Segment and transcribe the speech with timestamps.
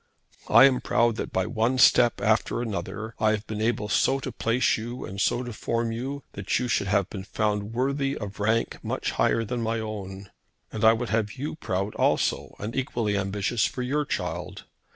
[0.47, 4.31] I am proud that by one step after another I have been able so to
[4.31, 8.39] place you and so to form you that you should have been found worthy of
[8.39, 10.31] rank much higher than my own.
[10.71, 14.63] And I would have you proud also and equally ambitious for your child.